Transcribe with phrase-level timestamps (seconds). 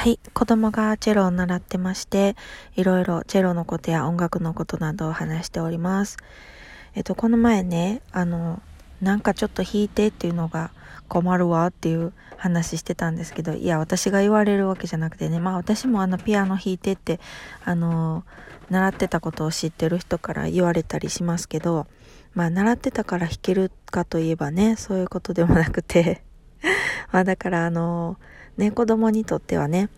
[0.00, 0.18] はい。
[0.32, 2.34] 子供がチェロを習ってまして、
[2.74, 6.16] いろいろチェロのことや音楽のことなどを話しております。
[6.94, 8.62] えっと、この前ね、あの、
[9.02, 10.70] なんかちょっと弾いてっていうのが
[11.08, 17.20] 困るわっていう話してたんですけど、いや、私が言われるわけじゃなくてね、まあ私もあのピアノ弾いてって、
[17.66, 18.24] あの、
[18.70, 21.86] 習ってたことを知ってる人から言われたりしますけど、
[22.32, 26.22] まあ習ってたから弾けるかといえばね、そういうことでもなくて
[27.12, 28.18] まあだからあの、
[28.56, 29.88] ね、子供にとってはね、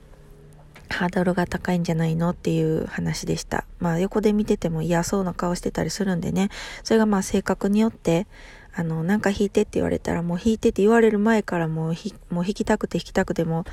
[0.88, 3.64] ハードルが高いんじゃないのっていう話でした。
[3.78, 6.50] まあ横で見てても嫌そうな顔してたりするんでね、
[6.84, 8.26] それがまあ性格によって、
[8.74, 11.94] あの、なんか弾いてって言われたらもう弾いてって言われる前からもう、
[12.30, 13.64] もう弾きたくて弾きたくても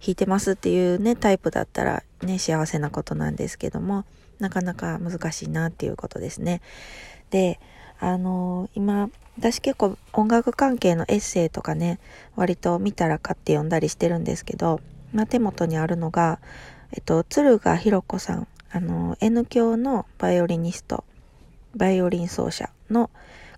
[0.00, 4.04] 弾いてますっていうね、タイプだったらね、幸せなことなんですけども、
[4.40, 6.60] なかなか難しいなっていうことですね。
[7.30, 7.60] で、
[8.00, 11.98] あの今、私結構音楽関係のエッセイとかね、
[12.36, 14.80] 割と見たら買って読んだりしてるんですけど、
[15.12, 16.40] まあ、手元にあるのが、
[16.92, 21.04] えっと、鶴賀弘子さん、あの、N 教のバイオリニスト、
[21.76, 23.10] バイオリン奏者の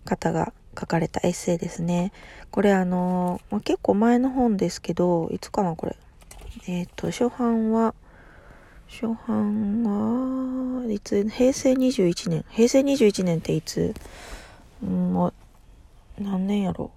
[0.04, 2.12] 方が書かれたエッセイですね。
[2.50, 5.96] これあの、まあ、結構前の本ですけど、いつかなこれ。
[6.66, 7.94] えっ、と、初版は、
[8.90, 12.44] 初版は、いつ、平成21年。
[12.50, 13.94] 平成21年っていつ、
[14.82, 16.90] もう、何年やろ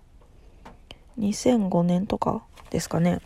[1.20, 3.22] ？2005年とかですかね。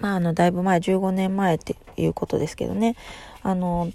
[0.00, 2.96] まああのだいぶ前15年前っていうことですけどね。
[3.42, 3.92] あの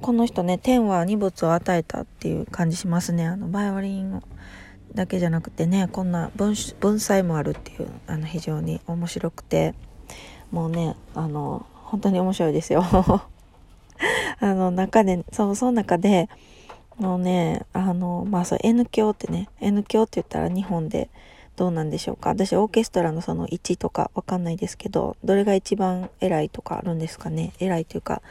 [0.00, 3.26] この人ね天は二物を与えたっていう感じしますね。
[3.26, 4.22] あのバイオリン
[4.94, 9.74] だけじゃなくてねこんな文文才もあるっていうあの非常に面白くて。
[10.52, 12.84] もうねあの本当に面白いですよ
[14.40, 16.28] あの中でそうその中で
[17.00, 21.10] のね、あの、まあそう N 響ってね、N 響って言ったら日本で
[21.56, 22.30] どうなんでしょうか。
[22.30, 27.52] 私オーケストラのその位置とかわかんないですけど、どれが一番偉いとかあるんですかね。
[27.58, 28.22] 偉いというか、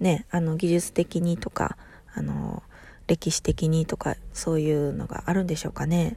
[0.00, 1.76] ね、あの技術的にとか、
[2.14, 2.62] あの、
[3.06, 6.16] 歴史的にとか、そういうのがあるんでしょうかね。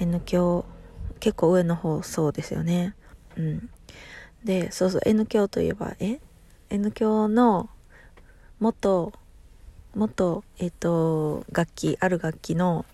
[0.00, 0.64] N 響、
[1.20, 2.94] 結構上の方そうですよね。
[3.36, 3.70] うん。
[4.44, 6.20] で、そうそう、N 響といえば、え
[6.70, 7.68] ?N 響の
[8.60, 9.12] 元
[9.96, 12.84] 元、えっ、ー、と、楽器、ある楽器の、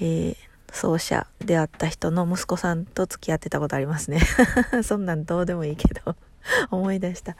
[0.00, 0.36] ー、
[0.72, 4.20] 奏者であった人の息子さんと付き合ってたことありますね。
[4.82, 6.16] そんなんどうでもいいけど
[6.70, 7.36] 思い出した。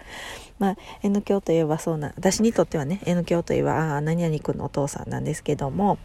[0.59, 5.99] まあ、N 教といえばそうな、私にとってはね、N 教といえば、ああ、何々君のお父さんなんですけども、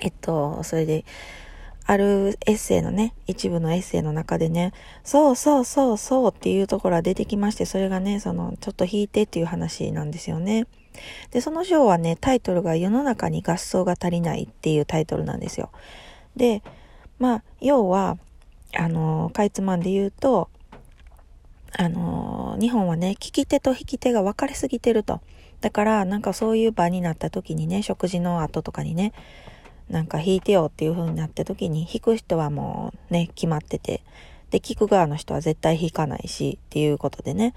[0.00, 1.04] えっと、それで、
[1.86, 4.72] あるエッセイのね、一部のエッセイの中でね、
[5.02, 10.66] そうそうそうそうっていうところが出てきまして、それがね、その、ちょっと弾いてっていう話なんですよね。
[11.30, 15.70] で、その章はね、タイトルが世の中に合奏が足りないっていうタイトルなんですよ。
[16.36, 16.62] で、
[17.18, 18.16] まあ、要は、
[18.76, 20.48] あの、かいつまんで言うと、
[21.76, 25.20] あの、日本はね、聞き手と弾き手が分かれすぎてると。
[25.60, 29.12] だから、なんかそういう場になった時にね、食事の後とかにね、
[29.88, 34.02] なんか弾いてよっていう風になった時に、弾く人はもうね、決まってて、
[34.50, 37.54] で、聞く側の人は絶対弾かないし、っていうことでね、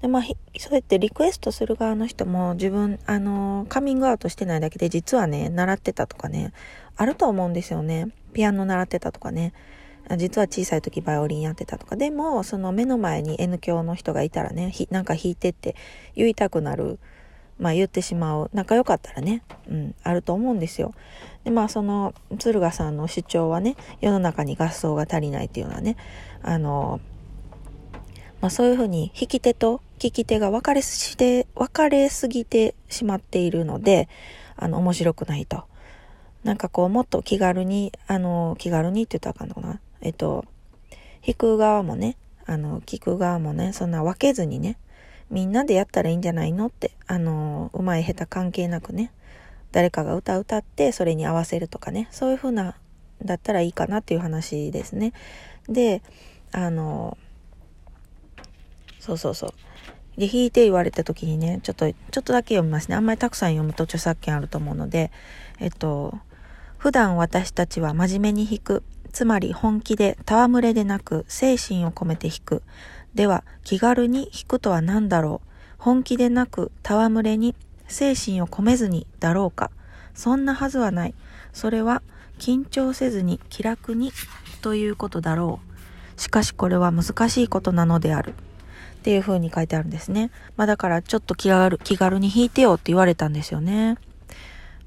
[0.00, 0.22] で、まあ、
[0.58, 6.52] そうやってリクエストする側の人も自分、あの、カミングアウトしてないだけで実はね、習ってたとかね、
[6.96, 8.08] あると思うんですよね。
[8.32, 9.52] ピアノ習ってたとかね。
[10.16, 11.96] 実は小さい時バイオリンやってたとか。
[11.96, 15.76] でも、その目の前に N 教の人がいたらね、なんか弾いてって
[16.14, 16.98] 言いたくなる。
[17.58, 18.50] まあ言ってしまう。
[18.52, 20.94] 仲良かったらね、うん、あると思うんですよ。
[21.44, 25.96] で、まあその、敦賀さんの主張はね、世の中に合奏が足りないっていうのはね、
[26.42, 27.00] あの、
[28.40, 34.08] まあそういうふうに弾き手と聞き手が分かれして、分かれすぎてしまっているので、
[34.56, 35.64] あの、面白くないと。
[36.44, 39.80] なんかこう、もっと気軽に、あの、気軽にって言ったらあかんのかな。
[40.00, 40.44] えっと、
[41.26, 42.16] 弾く側もね、
[42.46, 44.78] あの、聞く側もね、そんな分けずにね、
[45.30, 49.12] みんなでやったらいいんじゃないのって、あの、うまい下手関係なくね、
[49.72, 52.76] 誰かが歌歌ってそれに合わせるとかね、そういう風な、
[53.22, 55.12] だったらいいかなっていう話ですね。
[55.68, 56.02] で、
[56.52, 57.18] あの、
[58.98, 60.20] そうそうそう。
[60.20, 62.96] で、弾いて言われた時にね、ちょっと、ちょっとだけ読みますね。
[62.96, 65.12] あんまりたくさん読むと著作権あると思うので、
[65.60, 66.18] えっと、
[66.76, 68.82] 普段私たちは真面目に弾く。
[69.12, 72.62] つまり本気で、戯れでなく、精神を込めて弾く。
[73.18, 75.48] では、気軽に弾くとは何だろう？
[75.76, 77.56] 本気でなく、戯れに、
[77.88, 79.72] 精神を込めずに、だろうか？
[80.14, 81.14] そんなはずはない。
[81.52, 82.00] それは、
[82.38, 84.12] 緊張せずに気楽に、
[84.62, 85.58] ということだろ
[86.16, 86.20] う。
[86.20, 88.34] しかしこれは難しいことなのである。
[88.98, 90.30] っていう風に書いてあるんですね。
[90.56, 93.96] まあだからちょっと気軽、気軽に弾いてよって言われたんですよね。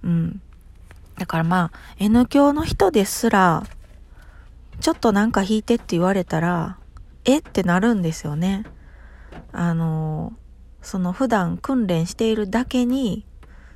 [0.06, 0.42] うん。
[1.18, 3.66] だからまあ、N 教の人ですら、
[4.80, 6.78] ちょっとなんか弾いてって言われたら、
[7.26, 8.64] えってなるんですよね。
[9.52, 10.34] あの、
[10.82, 13.26] その普段訓練しているだけに、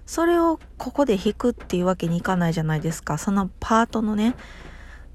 [0.06, 3.18] それをここで弾くっていうわけにいかないじゃないですか。
[3.18, 4.36] そのパートのね、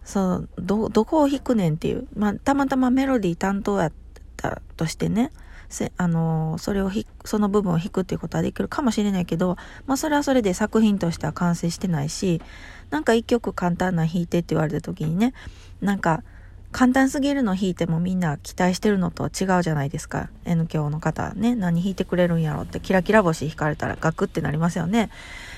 [0.04, 2.08] そう、ど、どこを弾くねんっていう。
[2.14, 3.92] まあ、たまたまメロディー担当やっ
[4.36, 5.30] たとしてね、
[5.70, 6.90] せあのそれを
[7.24, 9.56] その部分を弾くっていうことはできるかもしれないけど、
[9.86, 12.42] まあ、それはそれで作品としては完成してないし
[12.90, 15.32] なんか一曲簡単な弾いてって言われた時にね
[15.80, 16.24] なんか
[16.72, 20.28] 簡単すぎるの弾いてもみんな期待してるのと違うじゃないですか。
[20.44, 21.54] N 教の方ね。
[21.56, 25.10] 何弾いてくれるんやろってキラキラ星弾かれたらガクってなりますよね。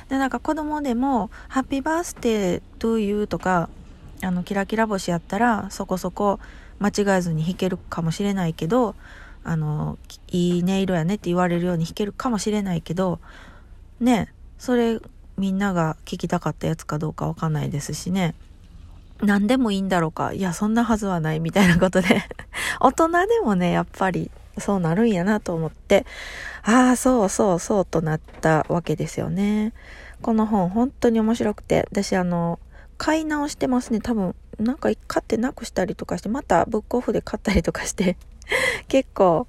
[0.09, 3.69] でなんか子供でも「ハッピーバースデートゥーユー」とか
[4.23, 6.41] あのキラキラ星やったらそこそこ
[6.81, 8.95] 間違えずに弾けるかもしれないけど
[9.45, 9.99] あの
[10.29, 13.21] いい音色やねって言われるように弾けるかもしれないけど
[14.01, 15.01] ねそれ
[15.37, 18.35] みんなが聞きたかったやつかどうかわかんないですしね。
[19.23, 20.33] 何でもいいんだろうか。
[20.33, 22.23] いやそんなはずはないみたいなことで。
[22.81, 26.05] 大人でもねやっぱりそうなるんやなと思って。
[26.63, 29.73] ああそうそうそうとなったわけですよね。
[30.21, 31.87] この本本当に面白くて。
[31.91, 32.59] 私あの
[32.99, 34.01] 買い直してますね。
[34.01, 38.17] 多分なんか買ってなくしたりとかしてまたブックオフで買ったりとかして。
[38.89, 39.47] 結構、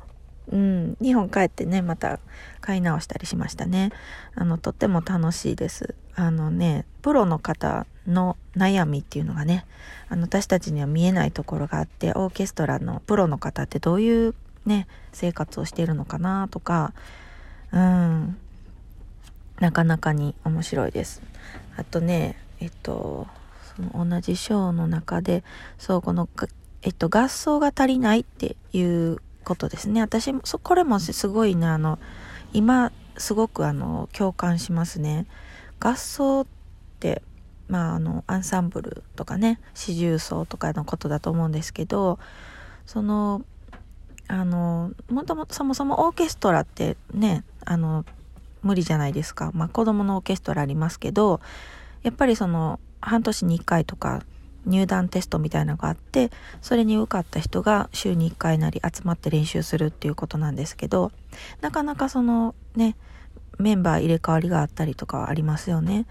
[0.52, 2.20] うん、日本帰ってね、また
[2.62, 3.92] 買い直したりしましたね。
[4.36, 5.96] あの、とっても楽しいです。
[6.16, 9.66] あのね、プロの方の悩みっていうのがね、
[10.10, 14.36] あの、私たちには見えないところがあって、オーケストラのプロの方ってどういう
[14.66, 16.94] ね、生活をしているのかなとか、
[17.72, 18.38] うん、
[19.60, 21.22] なかなかに面白いです。
[21.78, 23.28] あとね、えっと、
[23.76, 25.44] その同じショーの中で、
[25.78, 26.28] そう、この
[26.84, 30.02] えっと、合奏が足りないっていうことですね。
[30.02, 31.98] 私も、これもすごいね、あの、
[32.52, 35.26] 今、すごくあの、共感しますね。
[35.80, 36.48] 合奏っ
[37.00, 37.22] て、
[37.74, 42.20] まあ、あの、アンサンブルとかね、四重奏とかのことだと思うんですけど、
[42.86, 43.42] その、
[44.28, 48.06] あの、もともとそもそもオーケストラってね、あの、
[48.62, 49.50] 無理じゃないですか。
[49.56, 51.42] まあ、子供のオーケストラありますけど、
[52.04, 54.22] やっぱりその、半年に1回とか
[54.68, 56.30] 入団テストみたいなのがあって
[56.62, 61.12] それに受かった人が週に1回なり集まって練習するっていうことなんですけど
[61.60, 62.96] なかなかそのね
[63.60, 66.06] メンバー入れ替わりがあったりとかはありますよね。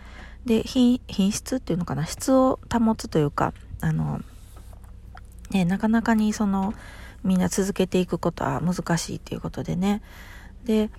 [0.46, 1.00] で品
[1.30, 4.20] 質っていうのかな質を保つというかあの
[5.50, 6.74] ねなかなかにその
[7.22, 10.02] みんな続けていくことは難しいっていうことでね
[10.64, 10.90] で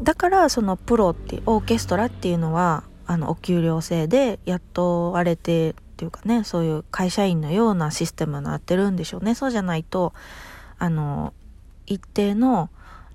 [0.00, 9.36] だからそのプロってオーケストラっていうのはあのお給料制で雇われてっていうかね、そういう会社員のようなシステムになってるんでしょうね。
[9.36, 10.12] そうじゃないと、
[10.78, 11.32] あの、
[11.86, 12.70] 一定の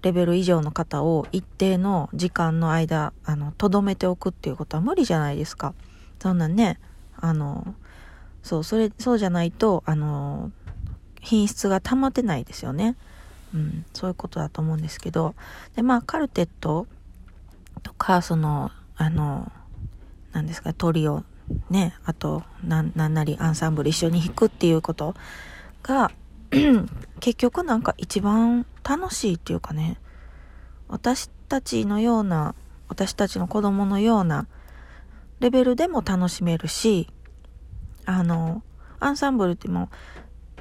[0.07, 5.73] レベル以上の方を一定の時間の間、あの、とどめておくっていうことは無理じゃないですか。
[6.19, 6.79] そんなね、
[7.17, 7.75] あの、
[8.41, 10.49] そう、それ、そうじゃないと、あの、
[11.19, 12.95] 品質が保てないですよね。
[13.53, 15.35] うん、そういうことだと思うんですけど。
[15.75, 16.87] で、まあ、カルテット
[17.83, 19.51] とか、その、あの、
[20.31, 21.25] 何ですか、トリオ
[21.69, 25.15] ね、あと、ななりアンサンブル一緒に弾くっていうこと
[25.83, 26.11] が、
[27.19, 29.99] 結局なんか一番楽しいっていうかね、
[30.87, 32.55] 私たちのような、
[32.87, 34.47] 私たちの子供のような
[35.39, 37.09] レベルでも楽しめるし、
[38.05, 38.63] あの、
[38.99, 39.89] アンサンブルっても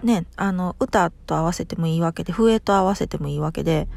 [0.02, 3.88] ね、あの、歌と合わせてもいいわけで、笛と合わせてもいいわけで、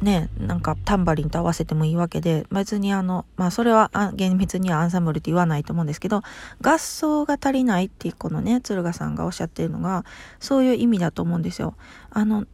[0.00, 6.22] ね、なんかタンバリンと合わせてもいいわけで、別にあの、まあそれは厳密にはアンサンブルって言わないと思うんですけど、
[6.60, 10.04] 合奏が足りないってこのね、鶴賀さんがおっしゃってるのが、
[10.40, 11.74] そういう意味だと思うんですよ。
[12.10, 12.44] あの、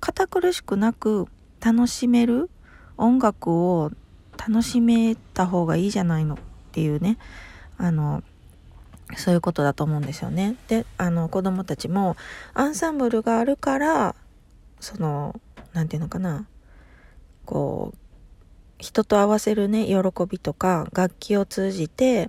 [0.00, 1.26] 堅苦しくなく
[1.60, 2.50] 楽しめる
[2.96, 3.90] 音楽を
[4.36, 6.38] 楽しめた方がいいじゃないのっ
[6.72, 7.18] ていうね、
[7.78, 8.22] あの、
[9.16, 10.56] そういうことだと思うんですよね。
[10.68, 12.16] で、あの、子供たちも、
[12.54, 14.14] アンサンブルがあるから、
[14.80, 15.40] その、
[15.72, 16.46] なんていうのかな、
[17.48, 17.98] こう
[18.78, 19.94] 人と合わせるね喜
[20.28, 22.28] びとか楽器を通じて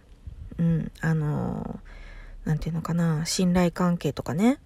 [0.57, 1.81] うんあの
[2.45, 4.59] 何て言うのかな信頼関係とかね。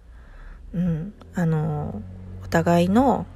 [0.72, 2.02] うんあの
[2.44, 3.26] お互いの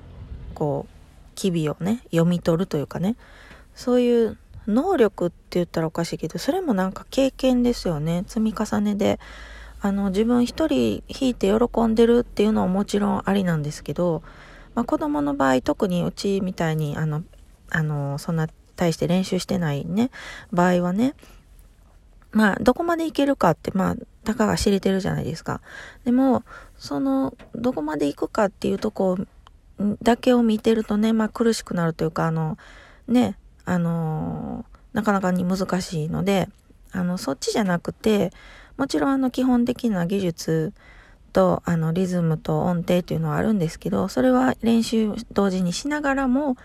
[0.55, 0.93] こう
[1.35, 3.17] 機微をね読み取るというかね。
[3.75, 8.23] そういう能力って言ったらおかしいけどそれもなんか経験ですよね。
[8.29, 9.19] 積み重ねで。
[9.81, 14.23] あの自分一人弾いて喜んでるっていうのはもちろんありなんですけど
[14.79, 17.25] まあ、子供の場合、特にうちみたいに、あの、
[17.69, 20.13] あの、そんな大して練習してないね、
[20.53, 21.15] 場合はね、
[22.31, 25.63] まあ、どこまでいけるかって、まあ、たかが知れてるじゃないですか。
[26.05, 26.45] でも、
[26.77, 29.19] その、どこまで行くかっていうとこ
[30.01, 32.57] だけを見てるとね、まあ、苦しくなるというか、あの、
[33.09, 36.49] ね、あのなかなかに難しいので、
[36.93, 38.31] あの、そっちじゃなくて、
[38.77, 40.73] もちろんあの、基本的な技術
[41.39, 46.57] とあのリズムと音程っていうのはあるんですけどそれは練習同時にしながらも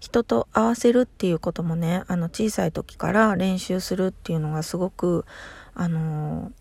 [0.00, 5.26] 人と合わせるっていうこともねあの小さい時から練習するっていうのがすごく
[5.74, 6.52] あの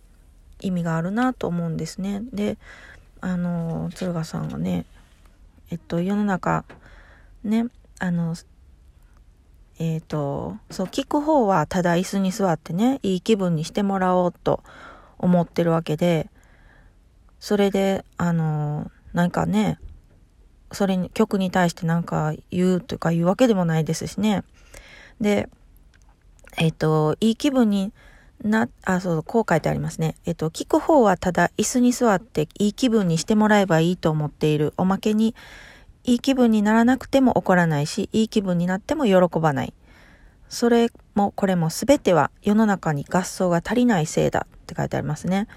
[0.59, 2.21] 意味があるなと思うんですね。
[2.33, 2.57] で
[3.21, 4.83] あの敦賀さんがね
[5.71, 6.65] えっと世の中
[7.45, 7.67] ね
[7.99, 8.35] あの
[9.79, 14.61] えっ、とそう聞く方はただ椅子に座ってねいい気分にしてもらおうと
[15.17, 16.29] 思ってるわけで
[17.43, 19.77] それであのなんかね
[20.71, 24.45] それに曲に対して何か言うとか言うわけでもないですしね。
[25.19, 25.49] で、
[26.57, 27.91] えっ、と、いい気分に
[28.41, 30.15] な、あ、そう、こう書いてありますね。
[30.25, 34.73] えっ、と、聞く方はただ椅子に座っていい気分にしてもらえばいいと思っている。
[34.77, 35.35] おまけに、
[36.05, 39.73] いい気分にならなくても怒らないし、いい気分になっても喜ばない。
[40.47, 45.49] それもこれも全ては世の中に合奏が足りないせいだって書いてありますね。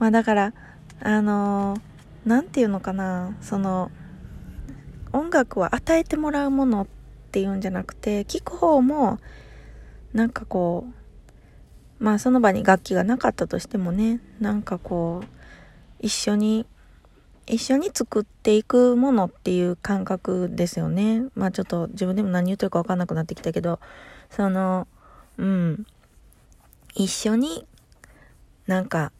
[0.00, 0.54] まあだから、
[1.00, 1.80] あのー
[2.24, 3.90] 何て言うのかなその
[5.12, 6.86] 音楽は与えてもらうものっ
[7.32, 9.18] ていうんじゃなくて聴く方も
[10.12, 10.86] なんかこ
[11.98, 15.26] うまあその場に楽器がなかったとしてもねなんかこう
[15.98, 16.66] 一緒に
[17.46, 21.24] 一緒に作っていくものっていう感覚ですよね。
[21.34, 23.80] まあちょっと自分でも何言ってるか分かんなくなってきたけど
[24.28, 24.86] その
[25.38, 25.86] うん。
[26.94, 27.66] 一緒に
[28.66, 29.12] なんか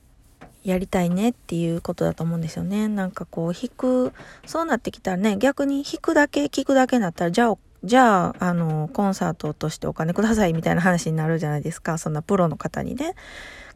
[0.62, 2.88] やりたいねっていうことだと思うんですよね。
[2.88, 4.12] なんかこう弾く、
[4.46, 11.96] そうなってきたらね、逆に弾くだけ聞くだけになったら、じゃあ、じゃあ、あの、コンサートとしてお金くださいみたいな話になるじゃないですか。
[11.96, 13.14] そんなプロの方にね、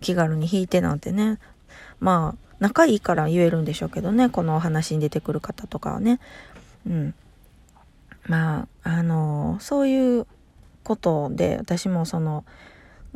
[0.01, 1.39] 気軽に弾いてなんてね。
[2.01, 6.21] まあ、仲いいから言えるんでしょうけどね、このお話に出てくる方とかはね。
[6.87, 7.15] うん。
[8.27, 10.27] まあ、あの、そういう
[10.83, 12.45] ことで、私もその、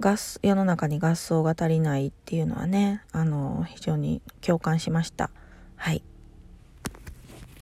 [0.00, 5.30] ガス世の中に合奏が足りないっていうのはねあの非常に共感しました。
[5.76, 6.02] はい。